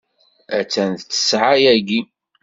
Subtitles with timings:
[0.57, 1.99] Attan d ttessɛa yagi.